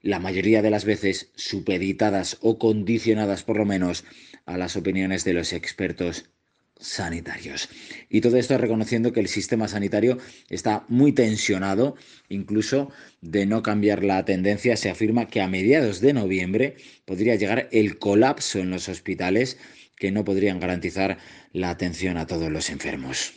la 0.00 0.20
mayoría 0.20 0.62
de 0.62 0.70
las 0.70 0.84
veces 0.84 1.32
supeditadas 1.34 2.38
o 2.40 2.58
condicionadas 2.58 3.42
por 3.42 3.56
lo 3.56 3.64
menos 3.64 4.04
a 4.46 4.56
las 4.56 4.76
opiniones 4.76 5.24
de 5.24 5.34
los 5.34 5.52
expertos 5.52 6.30
sanitarios. 6.78 7.68
Y 8.08 8.20
todo 8.20 8.36
esto 8.36 8.56
reconociendo 8.58 9.12
que 9.12 9.20
el 9.20 9.28
sistema 9.28 9.68
sanitario 9.68 10.18
está 10.48 10.84
muy 10.88 11.12
tensionado, 11.12 11.96
incluso 12.28 12.90
de 13.20 13.46
no 13.46 13.62
cambiar 13.62 14.04
la 14.04 14.24
tendencia, 14.24 14.76
se 14.76 14.90
afirma 14.90 15.26
que 15.26 15.40
a 15.40 15.48
mediados 15.48 16.00
de 16.00 16.12
noviembre 16.12 16.76
podría 17.04 17.34
llegar 17.34 17.68
el 17.72 17.98
colapso 17.98 18.58
en 18.58 18.70
los 18.70 18.88
hospitales 18.88 19.58
que 19.96 20.12
no 20.12 20.24
podrían 20.24 20.60
garantizar 20.60 21.18
la 21.52 21.70
atención 21.70 22.16
a 22.16 22.26
todos 22.26 22.50
los 22.50 22.70
enfermos. 22.70 23.32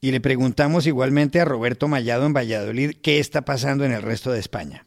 Y 0.00 0.10
le 0.10 0.20
preguntamos 0.20 0.86
igualmente 0.88 1.38
a 1.40 1.44
Roberto 1.44 1.86
Mallado 1.86 2.26
en 2.26 2.32
Valladolid 2.32 2.96
qué 3.02 3.20
está 3.20 3.44
pasando 3.44 3.84
en 3.84 3.92
el 3.92 4.02
resto 4.02 4.32
de 4.32 4.40
España. 4.40 4.86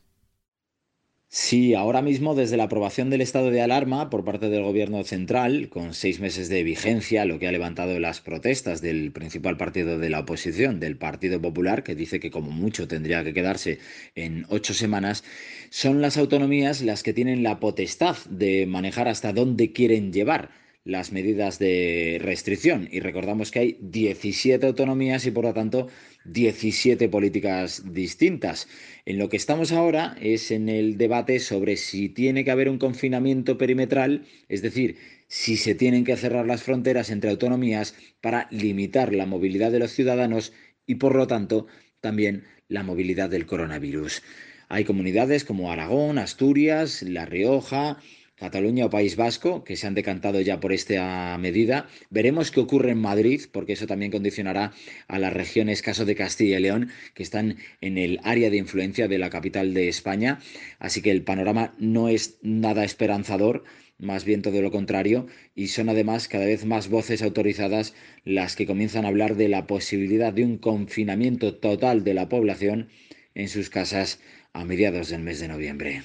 Sí, 1.38 1.74
ahora 1.74 2.02
mismo 2.02 2.34
desde 2.34 2.56
la 2.56 2.64
aprobación 2.64 3.10
del 3.10 3.20
estado 3.20 3.52
de 3.52 3.62
alarma 3.62 4.10
por 4.10 4.24
parte 4.24 4.48
del 4.48 4.64
gobierno 4.64 5.04
central, 5.04 5.68
con 5.68 5.94
seis 5.94 6.22
meses 6.22 6.48
de 6.48 6.64
vigencia, 6.64 7.26
lo 7.26 7.40
que 7.40 7.48
ha 7.50 7.52
levantado 7.52 8.00
las 8.00 8.22
protestas 8.22 8.82
del 8.82 9.12
principal 9.12 9.58
partido 9.58 10.00
de 10.00 10.10
la 10.10 10.22
oposición, 10.22 10.80
del 10.80 10.96
Partido 10.96 11.42
Popular, 11.42 11.84
que 11.84 11.94
dice 11.94 12.22
que 12.22 12.32
como 12.32 12.52
mucho 12.52 12.88
tendría 12.88 13.22
que 13.26 13.34
quedarse 13.34 13.80
en 14.16 14.46
ocho 14.48 14.74
semanas, 14.74 15.26
son 15.72 16.02
las 16.02 16.16
autonomías 16.16 16.82
las 16.82 17.04
que 17.04 17.12
tienen 17.12 17.44
la 17.44 17.60
potestad 17.60 18.16
de 18.30 18.66
manejar 18.66 19.10
hasta 19.10 19.34
dónde 19.34 19.74
quieren 19.74 20.14
llevar 20.14 20.52
las 20.86 21.12
medidas 21.12 21.60
de 21.60 22.18
restricción. 22.22 22.88
Y 22.90 23.02
recordamos 23.02 23.52
que 23.52 23.60
hay 23.60 23.78
17 23.82 24.66
autonomías 24.68 25.26
y 25.26 25.32
por 25.32 25.44
lo 25.44 25.54
tanto 25.54 25.90
17 26.26 27.08
políticas 27.10 27.84
distintas. 27.94 28.68
En 29.06 29.18
lo 29.18 29.30
que 29.30 29.38
estamos 29.38 29.72
ahora 29.72 30.16
es 30.20 30.52
en 30.52 30.70
el 30.70 30.98
debate 30.98 31.40
sobre 31.40 31.78
si 31.78 32.10
tiene 32.10 32.44
que 32.44 32.52
haber 32.52 32.70
un 32.70 32.80
confinamiento 32.80 33.58
perimetral, 33.58 34.26
es 34.50 34.62
decir, 34.62 34.98
si 35.28 35.58
se 35.58 35.76
tienen 35.76 36.04
que 36.04 36.18
cerrar 36.18 36.46
las 36.46 36.64
fronteras 36.64 37.10
entre 37.10 37.30
autonomías 37.30 37.96
para 38.22 38.48
limitar 38.52 39.14
la 39.14 39.26
movilidad 39.26 39.72
de 39.72 39.80
los 39.80 39.92
ciudadanos 39.92 40.54
y 40.86 40.96
por 40.96 41.16
lo 41.16 41.28
tanto 41.28 41.68
también 42.02 42.44
la 42.68 42.84
movilidad 42.84 43.30
del 43.30 43.46
coronavirus. 43.46 44.22
Hay 44.68 44.84
comunidades 44.84 45.44
como 45.44 45.72
Aragón, 45.72 46.18
Asturias, 46.18 47.04
La 47.04 47.26
Rioja, 47.26 48.00
Cataluña 48.36 48.86
o 48.86 48.90
País 48.90 49.16
Vasco, 49.16 49.64
que 49.64 49.78
se 49.78 49.88
han 49.88 49.96
decantado 49.96 50.42
ya 50.42 50.60
por 50.60 50.74
esta 50.74 51.38
medida. 51.38 51.88
Veremos 52.10 52.52
qué 52.52 52.60
ocurre 52.60 52.92
en 52.92 53.00
Madrid, 53.00 53.42
porque 53.52 53.74
eso 53.74 53.88
también 53.88 54.12
condicionará 54.12 54.74
a 55.08 55.20
las 55.20 55.34
regiones, 55.34 55.82
caso 55.82 56.04
de 56.04 56.16
Castilla 56.16 56.60
y 56.60 56.62
León, 56.62 56.90
que 57.14 57.24
están 57.24 57.58
en 57.80 57.98
el 57.98 58.20
área 58.24 58.50
de 58.50 58.58
influencia 58.58 59.08
de 59.08 59.18
la 59.20 59.30
capital 59.30 59.74
de 59.74 59.88
España. 59.88 60.40
Así 60.80 61.02
que 61.02 61.12
el 61.12 61.24
panorama 61.24 61.74
no 61.80 62.10
es 62.10 62.38
nada 62.42 62.84
esperanzador 62.84 63.64
más 63.98 64.26
bien 64.26 64.42
todo 64.42 64.62
lo 64.62 64.72
contrario, 64.72 65.28
y 65.56 65.68
son 65.68 65.90
además 65.90 66.28
cada 66.28 66.46
vez 66.46 66.66
más 66.66 66.90
voces 66.90 67.22
autorizadas 67.22 67.94
las 68.24 68.56
que 68.56 68.66
comienzan 68.66 69.06
a 69.06 69.08
hablar 69.08 69.36
de 69.36 69.48
la 69.48 69.68
posibilidad 69.68 70.34
de 70.34 70.44
un 70.44 70.58
confinamiento 70.58 71.56
total 71.56 72.04
de 72.04 72.14
la 72.14 72.28
población 72.28 72.90
en 73.36 73.48
sus 73.48 73.70
casas 73.70 74.20
a 74.54 74.66
mediados 74.66 75.10
del 75.10 75.22
mes 75.22 75.40
de 75.40 75.48
noviembre. 75.48 76.04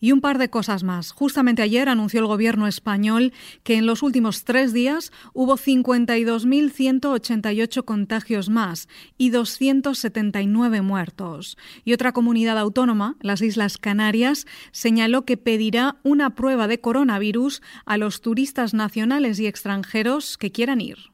Y 0.00 0.12
un 0.12 0.20
par 0.20 0.38
de 0.38 0.48
cosas 0.48 0.82
más. 0.82 1.12
Justamente 1.12 1.62
ayer 1.62 1.88
anunció 1.88 2.18
el 2.20 2.26
gobierno 2.26 2.66
español 2.66 3.32
que 3.62 3.76
en 3.76 3.86
los 3.86 4.02
últimos 4.02 4.42
tres 4.44 4.72
días 4.72 5.12
hubo 5.34 5.58
52.188 5.58 7.84
contagios 7.84 8.48
más 8.48 8.88
y 9.18 9.28
279 9.30 10.80
muertos. 10.80 11.58
Y 11.84 11.92
otra 11.92 12.12
comunidad 12.12 12.58
autónoma, 12.58 13.16
las 13.20 13.42
Islas 13.42 13.76
Canarias, 13.78 14.46
señaló 14.72 15.26
que 15.26 15.36
pedirá 15.36 15.98
una 16.02 16.34
prueba 16.34 16.66
de 16.66 16.80
coronavirus 16.80 17.62
a 17.84 17.98
los 17.98 18.22
turistas 18.22 18.74
nacionales 18.74 19.38
y 19.38 19.46
extranjeros 19.46 20.38
que 20.38 20.50
quieran 20.50 20.80
ir. 20.80 21.09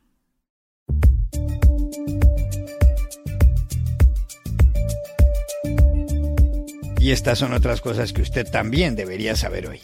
Y 7.06 7.12
estas 7.12 7.38
son 7.38 7.52
otras 7.52 7.80
cosas 7.80 8.12
que 8.12 8.20
usted 8.20 8.50
también 8.50 8.96
debería 8.96 9.36
saber 9.36 9.68
hoy. 9.68 9.78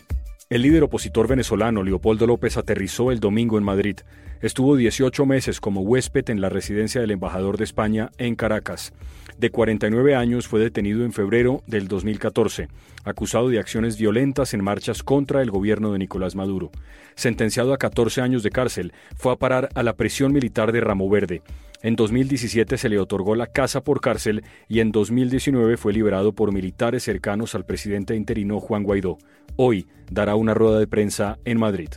El 0.50 0.62
líder 0.62 0.82
opositor 0.82 1.28
venezolano 1.28 1.84
Leopoldo 1.84 2.26
López 2.26 2.56
aterrizó 2.56 3.12
el 3.12 3.20
domingo 3.20 3.58
en 3.58 3.62
Madrid. 3.62 3.98
Estuvo 4.40 4.74
18 4.74 5.24
meses 5.24 5.60
como 5.60 5.82
huésped 5.82 6.30
en 6.30 6.40
la 6.40 6.48
residencia 6.48 7.00
del 7.00 7.12
embajador 7.12 7.58
de 7.58 7.62
España 7.62 8.10
en 8.18 8.34
Caracas. 8.34 8.92
De 9.38 9.50
49 9.50 10.16
años 10.16 10.48
fue 10.48 10.58
detenido 10.58 11.04
en 11.04 11.12
febrero 11.12 11.62
del 11.68 11.86
2014, 11.86 12.66
acusado 13.04 13.50
de 13.50 13.60
acciones 13.60 13.96
violentas 13.96 14.52
en 14.52 14.64
marchas 14.64 15.04
contra 15.04 15.42
el 15.42 15.52
gobierno 15.52 15.92
de 15.92 16.00
Nicolás 16.00 16.34
Maduro. 16.34 16.72
Sentenciado 17.14 17.72
a 17.72 17.78
14 17.78 18.20
años 18.20 18.42
de 18.42 18.50
cárcel, 18.50 18.92
fue 19.14 19.32
a 19.32 19.36
parar 19.36 19.68
a 19.76 19.84
la 19.84 19.94
prisión 19.94 20.32
militar 20.32 20.72
de 20.72 20.80
Ramo 20.80 21.08
Verde. 21.08 21.42
En 21.82 21.96
2017 21.96 22.78
se 22.78 22.88
le 22.88 23.00
otorgó 23.00 23.34
la 23.34 23.48
casa 23.48 23.82
por 23.82 24.00
cárcel 24.00 24.44
y 24.68 24.78
en 24.78 24.92
2019 24.92 25.76
fue 25.76 25.92
liberado 25.92 26.32
por 26.32 26.52
militares 26.52 27.02
cercanos 27.02 27.56
al 27.56 27.66
presidente 27.66 28.14
interino 28.14 28.60
Juan 28.60 28.84
Guaidó. 28.84 29.18
Hoy 29.56 29.88
dará 30.08 30.36
una 30.36 30.54
rueda 30.54 30.78
de 30.78 30.86
prensa 30.86 31.40
en 31.44 31.58
Madrid. 31.58 31.88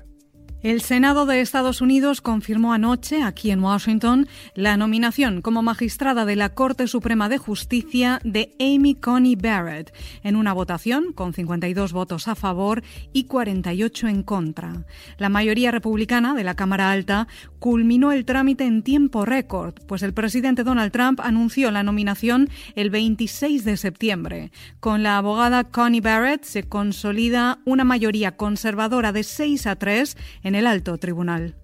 El 0.65 0.81
Senado 0.81 1.27
de 1.27 1.41
Estados 1.41 1.79
Unidos 1.79 2.21
confirmó 2.21 2.73
anoche, 2.73 3.21
aquí 3.21 3.51
en 3.51 3.63
Washington, 3.63 4.27
la 4.55 4.77
nominación 4.77 5.43
como 5.43 5.61
magistrada 5.61 6.25
de 6.25 6.35
la 6.35 6.55
Corte 6.55 6.87
Suprema 6.87 7.29
de 7.29 7.37
Justicia 7.37 8.19
de 8.23 8.55
Amy 8.59 8.95
Coney 8.95 9.35
Barrett, 9.35 9.93
en 10.23 10.35
una 10.35 10.53
votación 10.53 11.13
con 11.13 11.33
52 11.33 11.93
votos 11.93 12.27
a 12.27 12.33
favor 12.33 12.81
y 13.13 13.25
48 13.25 14.07
en 14.07 14.23
contra. 14.23 14.87
La 15.19 15.29
mayoría 15.29 15.69
republicana 15.69 16.33
de 16.33 16.43
la 16.43 16.55
Cámara 16.55 16.89
Alta 16.89 17.27
culminó 17.59 18.11
el 18.11 18.25
trámite 18.25 18.63
en 18.63 18.81
tiempo 18.81 19.23
récord, 19.23 19.75
pues 19.87 20.01
el 20.01 20.15
presidente 20.15 20.63
Donald 20.63 20.91
Trump 20.91 21.19
anunció 21.21 21.69
la 21.69 21.83
nominación 21.83 22.49
el 22.73 22.89
26 22.89 23.65
de 23.65 23.77
septiembre. 23.77 24.51
Con 24.79 25.03
la 25.03 25.19
abogada 25.19 25.65
Coney 25.65 26.01
Barrett 26.01 26.43
se 26.43 26.63
consolida 26.63 27.59
una 27.65 27.83
mayoría 27.83 28.35
conservadora 28.35 29.11
de 29.11 29.21
6 29.21 29.67
a 29.67 29.75
3 29.75 30.17
el 30.55 30.67
alto 30.67 30.97
tribunal. 30.97 31.55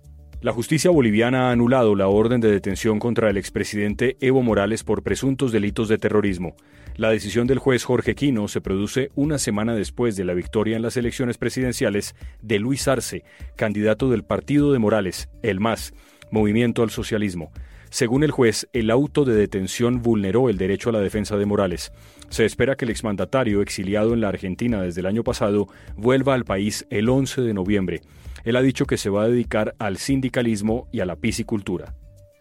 La 0.41 0.51
justicia 0.51 0.89
boliviana 0.89 1.49
ha 1.49 1.51
anulado 1.51 1.95
la 1.95 2.07
orden 2.07 2.41
de 2.41 2.51
detención 2.51 2.99
contra 2.99 3.29
el 3.29 3.37
expresidente 3.37 4.17
Evo 4.21 4.41
Morales 4.41 4.83
por 4.83 5.03
presuntos 5.03 5.51
delitos 5.51 5.87
de 5.87 5.99
terrorismo. 5.99 6.55
La 6.97 7.09
decisión 7.09 7.47
del 7.47 7.59
juez 7.59 7.83
Jorge 7.83 8.15
Quino 8.15 8.47
se 8.47 8.59
produce 8.59 9.11
una 9.15 9.37
semana 9.37 9.75
después 9.75 10.15
de 10.15 10.25
la 10.25 10.33
victoria 10.33 10.75
en 10.75 10.81
las 10.81 10.97
elecciones 10.97 11.37
presidenciales 11.37 12.15
de 12.41 12.59
Luis 12.59 12.87
Arce, 12.87 13.23
candidato 13.55 14.09
del 14.09 14.23
partido 14.23 14.73
de 14.73 14.79
Morales, 14.79 15.29
el 15.41 15.59
MAS, 15.59 15.93
Movimiento 16.31 16.81
al 16.81 16.89
Socialismo. 16.89 17.51
Según 17.91 18.23
el 18.23 18.31
juez, 18.31 18.67
el 18.73 18.89
auto 18.89 19.25
de 19.25 19.35
detención 19.35 20.01
vulneró 20.01 20.49
el 20.49 20.57
derecho 20.57 20.89
a 20.89 20.93
la 20.93 21.01
defensa 21.01 21.37
de 21.37 21.45
Morales. 21.45 21.91
Se 22.29 22.45
espera 22.45 22.75
que 22.75 22.85
el 22.85 22.91
exmandatario, 22.91 23.61
exiliado 23.61 24.13
en 24.13 24.21
la 24.21 24.29
Argentina 24.29 24.81
desde 24.81 25.01
el 25.01 25.07
año 25.07 25.23
pasado, 25.23 25.67
vuelva 25.97 26.33
al 26.33 26.45
país 26.45 26.87
el 26.89 27.09
11 27.09 27.41
de 27.41 27.53
noviembre. 27.53 28.01
Él 28.43 28.55
ha 28.55 28.61
dicho 28.61 28.85
que 28.85 28.97
se 28.97 29.09
va 29.09 29.23
a 29.23 29.29
dedicar 29.29 29.75
al 29.79 29.97
sindicalismo 29.97 30.87
y 30.91 30.99
a 30.99 31.05
la 31.05 31.15
piscicultura. 31.15 31.93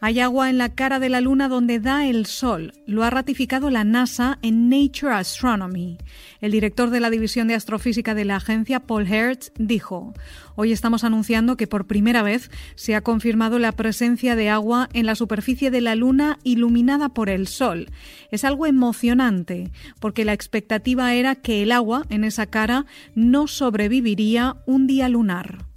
Hay 0.03 0.19
agua 0.19 0.49
en 0.49 0.57
la 0.57 0.71
cara 0.75 0.99
de 0.99 1.11
la 1.11 1.21
Luna 1.21 1.47
donde 1.47 1.79
da 1.79 2.07
el 2.07 2.25
Sol. 2.25 2.73
Lo 2.87 3.05
ha 3.05 3.11
ratificado 3.11 3.69
la 3.69 3.85
NASA 3.85 4.39
en 4.41 4.71
Nature 4.71 5.13
Astronomy. 5.13 5.99
El 6.41 6.53
director 6.53 6.89
de 6.89 7.01
la 7.01 7.11
División 7.11 7.49
de 7.49 7.55
Astrofísica 7.55 8.15
de 8.15 8.25
la 8.25 8.37
agencia, 8.37 8.81
Paul 8.81 9.07
Hertz, 9.07 9.53
dijo, 9.59 10.15
Hoy 10.57 10.73
estamos 10.73 11.05
anunciando 11.05 11.59
que 11.59 11.67
por 11.67 11.87
primera 11.87 12.23
vez 12.23 12.51
se 12.77 12.95
ha 12.95 13.03
confirmado 13.03 13.59
la 13.59 13.73
presencia 13.73 14.37
de 14.37 14.49
agua 14.49 14.89
en 14.95 15.05
la 15.05 15.17
superficie 15.17 15.71
de 15.71 15.83
la 15.83 15.95
Luna 15.97 16.39
iluminada 16.45 17.11
por 17.11 17.29
el 17.29 17.47
Sol. 17.47 17.89
Es 18.31 18.45
algo 18.45 18.65
emocionante, 18.65 19.71
porque 20.01 20.25
la 20.25 20.33
expectativa 20.33 21.13
era 21.13 21.35
que 21.35 21.63
el 21.63 21.73
agua 21.73 22.07
en 22.09 22.25
esa 22.25 22.47
cara 22.47 22.87
no 23.15 23.47
sobreviviría 23.47 24.57
un 24.65 24.87
día 24.87 25.11
lunar. 25.11 25.70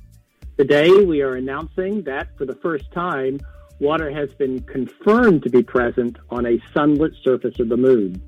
Today 0.58 0.92
we 1.04 1.24
are 1.24 1.34
announcing 1.34 2.04
that 2.04 2.28
for 2.38 2.46
the 2.46 2.54
first 2.62 2.92
time 2.92 3.39
water 3.80 4.12
has 4.12 4.32
been 4.36 4.62
confirmed 4.62 5.42
to 5.42 5.50
be 5.50 5.63
present 5.63 6.16
on 6.30 6.46
a 6.46 6.60
sunlit 6.76 7.13
surface 7.24 7.60
of 7.60 7.70
the 7.70 7.78
moon. 7.78 8.22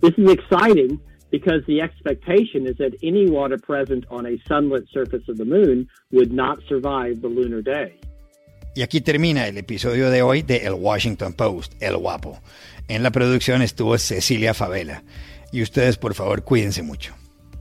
This 0.00 0.12
is 0.16 0.30
exciting 0.30 1.00
because 1.32 1.62
the 1.66 1.80
expectation 1.80 2.68
is 2.68 2.76
that 2.78 2.94
any 3.02 3.28
water 3.28 3.58
present 3.58 4.04
on 4.10 4.26
a 4.26 4.38
sunlit 4.46 4.86
surface 4.92 5.28
of 5.28 5.38
the 5.38 5.44
moon 5.44 5.88
would 6.12 6.32
not 6.32 6.58
survive 6.68 7.20
the 7.20 7.28
lunar 7.28 7.62
day. 7.62 7.98
Y 8.76 8.82
aquí 8.82 9.00
termina 9.00 9.48
el 9.48 9.58
episodio 9.58 10.08
de 10.08 10.22
hoy 10.22 10.42
de 10.42 10.64
El 10.64 10.74
Washington 10.74 11.32
Post, 11.32 11.74
El 11.80 11.96
Guapo. 11.96 12.38
En 12.86 13.02
la 13.02 13.10
producción 13.10 13.60
estuvo 13.60 13.98
Cecilia 13.98 14.54
Favela. 14.54 15.02
Y 15.50 15.62
ustedes, 15.62 15.96
por 15.96 16.14
favor, 16.14 16.44
cuídense 16.44 16.84
mucho. 16.84 17.19